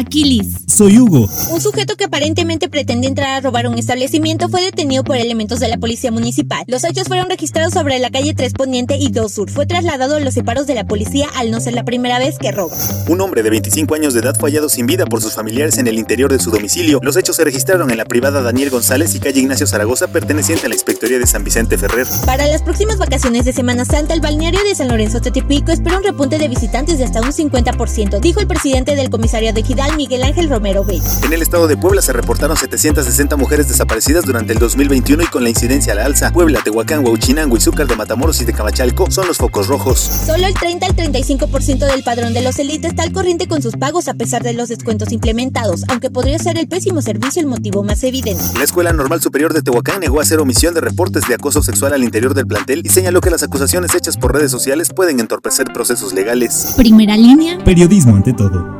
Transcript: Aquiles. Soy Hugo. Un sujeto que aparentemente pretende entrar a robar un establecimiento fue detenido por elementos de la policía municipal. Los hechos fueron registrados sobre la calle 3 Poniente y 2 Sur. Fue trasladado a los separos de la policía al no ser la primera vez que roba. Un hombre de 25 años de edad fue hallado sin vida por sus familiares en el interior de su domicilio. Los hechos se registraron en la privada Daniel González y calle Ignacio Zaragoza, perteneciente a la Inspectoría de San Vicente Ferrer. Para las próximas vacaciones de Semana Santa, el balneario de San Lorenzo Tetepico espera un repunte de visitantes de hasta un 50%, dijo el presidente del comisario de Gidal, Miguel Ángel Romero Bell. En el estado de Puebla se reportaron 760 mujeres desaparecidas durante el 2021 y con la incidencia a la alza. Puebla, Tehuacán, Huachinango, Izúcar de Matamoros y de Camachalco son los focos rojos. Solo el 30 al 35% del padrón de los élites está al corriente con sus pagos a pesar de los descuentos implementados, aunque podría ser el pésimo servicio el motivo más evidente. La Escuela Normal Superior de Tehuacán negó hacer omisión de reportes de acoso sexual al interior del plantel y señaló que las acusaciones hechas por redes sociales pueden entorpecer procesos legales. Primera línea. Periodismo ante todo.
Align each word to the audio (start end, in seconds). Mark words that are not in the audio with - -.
Aquiles. 0.00 0.46
Soy 0.66 0.98
Hugo. 0.98 1.28
Un 1.50 1.60
sujeto 1.60 1.94
que 1.96 2.04
aparentemente 2.04 2.70
pretende 2.70 3.06
entrar 3.06 3.36
a 3.36 3.40
robar 3.40 3.66
un 3.66 3.76
establecimiento 3.76 4.48
fue 4.48 4.62
detenido 4.62 5.04
por 5.04 5.16
elementos 5.16 5.60
de 5.60 5.68
la 5.68 5.76
policía 5.76 6.10
municipal. 6.10 6.64
Los 6.68 6.84
hechos 6.84 7.06
fueron 7.06 7.28
registrados 7.28 7.74
sobre 7.74 7.98
la 7.98 8.10
calle 8.10 8.32
3 8.32 8.54
Poniente 8.54 8.96
y 8.96 9.10
2 9.10 9.30
Sur. 9.30 9.50
Fue 9.50 9.66
trasladado 9.66 10.16
a 10.16 10.20
los 10.20 10.32
separos 10.32 10.66
de 10.66 10.74
la 10.74 10.86
policía 10.86 11.28
al 11.36 11.50
no 11.50 11.60
ser 11.60 11.74
la 11.74 11.84
primera 11.84 12.18
vez 12.18 12.38
que 12.38 12.50
roba. 12.50 12.74
Un 13.08 13.20
hombre 13.20 13.42
de 13.42 13.50
25 13.50 13.94
años 13.94 14.14
de 14.14 14.20
edad 14.20 14.34
fue 14.40 14.50
hallado 14.50 14.70
sin 14.70 14.86
vida 14.86 15.04
por 15.04 15.20
sus 15.20 15.34
familiares 15.34 15.76
en 15.76 15.86
el 15.86 15.98
interior 15.98 16.32
de 16.32 16.38
su 16.38 16.50
domicilio. 16.50 16.98
Los 17.02 17.16
hechos 17.16 17.36
se 17.36 17.44
registraron 17.44 17.90
en 17.90 17.98
la 17.98 18.06
privada 18.06 18.40
Daniel 18.40 18.70
González 18.70 19.14
y 19.14 19.20
calle 19.20 19.40
Ignacio 19.40 19.66
Zaragoza, 19.66 20.08
perteneciente 20.08 20.64
a 20.64 20.68
la 20.70 20.76
Inspectoría 20.76 21.18
de 21.18 21.26
San 21.26 21.44
Vicente 21.44 21.76
Ferrer. 21.76 22.06
Para 22.24 22.46
las 22.46 22.62
próximas 22.62 22.96
vacaciones 22.96 23.44
de 23.44 23.52
Semana 23.52 23.84
Santa, 23.84 24.14
el 24.14 24.22
balneario 24.22 24.64
de 24.64 24.74
San 24.74 24.88
Lorenzo 24.88 25.20
Tetepico 25.20 25.72
espera 25.72 25.98
un 25.98 26.04
repunte 26.04 26.38
de 26.38 26.48
visitantes 26.48 26.96
de 26.96 27.04
hasta 27.04 27.20
un 27.20 27.32
50%, 27.32 28.18
dijo 28.20 28.40
el 28.40 28.46
presidente 28.46 28.96
del 28.96 29.10
comisario 29.10 29.52
de 29.52 29.62
Gidal, 29.62 29.89
Miguel 29.96 30.22
Ángel 30.22 30.48
Romero 30.48 30.84
Bell. 30.84 31.02
En 31.24 31.32
el 31.32 31.42
estado 31.42 31.66
de 31.66 31.76
Puebla 31.76 32.02
se 32.02 32.12
reportaron 32.12 32.56
760 32.56 33.36
mujeres 33.36 33.68
desaparecidas 33.68 34.24
durante 34.24 34.52
el 34.52 34.58
2021 34.58 35.22
y 35.22 35.26
con 35.26 35.42
la 35.42 35.50
incidencia 35.50 35.92
a 35.92 35.96
la 35.96 36.04
alza. 36.04 36.30
Puebla, 36.32 36.60
Tehuacán, 36.62 37.06
Huachinango, 37.06 37.56
Izúcar 37.56 37.86
de 37.86 37.96
Matamoros 37.96 38.40
y 38.40 38.44
de 38.44 38.52
Camachalco 38.52 39.10
son 39.10 39.26
los 39.26 39.38
focos 39.38 39.66
rojos. 39.68 39.98
Solo 39.98 40.46
el 40.46 40.54
30 40.54 40.86
al 40.86 40.96
35% 40.96 41.78
del 41.78 42.02
padrón 42.02 42.34
de 42.34 42.42
los 42.42 42.58
élites 42.58 42.90
está 42.90 43.02
al 43.02 43.12
corriente 43.12 43.48
con 43.48 43.62
sus 43.62 43.76
pagos 43.76 44.08
a 44.08 44.14
pesar 44.14 44.42
de 44.42 44.52
los 44.52 44.68
descuentos 44.68 45.12
implementados, 45.12 45.84
aunque 45.88 46.10
podría 46.10 46.38
ser 46.38 46.58
el 46.58 46.68
pésimo 46.68 47.02
servicio 47.02 47.40
el 47.40 47.48
motivo 47.48 47.82
más 47.82 48.02
evidente. 48.04 48.42
La 48.56 48.64
Escuela 48.64 48.92
Normal 48.92 49.20
Superior 49.20 49.52
de 49.52 49.62
Tehuacán 49.62 50.00
negó 50.00 50.20
hacer 50.20 50.38
omisión 50.40 50.74
de 50.74 50.80
reportes 50.80 51.26
de 51.28 51.34
acoso 51.34 51.62
sexual 51.62 51.92
al 51.92 52.04
interior 52.04 52.34
del 52.34 52.46
plantel 52.46 52.82
y 52.84 52.88
señaló 52.88 53.20
que 53.20 53.30
las 53.30 53.42
acusaciones 53.42 53.94
hechas 53.94 54.16
por 54.16 54.34
redes 54.34 54.50
sociales 54.50 54.90
pueden 54.94 55.20
entorpecer 55.20 55.66
procesos 55.72 56.12
legales. 56.12 56.74
Primera 56.76 57.16
línea. 57.16 57.58
Periodismo 57.64 58.16
ante 58.16 58.32
todo. 58.32 58.79